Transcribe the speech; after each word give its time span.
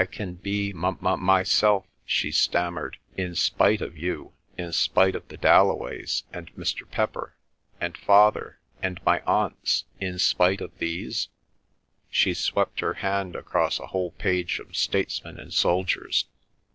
"I 0.01 0.05
can 0.07 0.33
by 0.43 0.71
m 0.73 0.83
m 1.05 1.23
myself," 1.23 1.85
she 2.07 2.31
stammered, 2.31 2.97
"in 3.17 3.35
spite 3.35 3.81
of 3.81 3.95
you, 3.95 4.31
in 4.57 4.73
spite 4.73 5.13
of 5.15 5.27
the 5.27 5.37
Dalloways, 5.37 6.23
and 6.33 6.51
Mr. 6.55 6.89
Pepper, 6.89 7.35
and 7.79 7.95
Father, 7.95 8.57
and 8.81 8.99
my 9.05 9.21
Aunts, 9.27 9.83
in 9.99 10.17
spite 10.17 10.59
of 10.59 10.75
these?" 10.79 11.29
She 12.09 12.33
swept 12.33 12.79
her 12.79 12.95
hand 12.95 13.35
across 13.35 13.79
a 13.79 13.85
whole 13.93 14.13
page 14.13 14.57
of 14.57 14.75
statesmen 14.75 15.39
and 15.39 15.53
soldiers. 15.53 16.25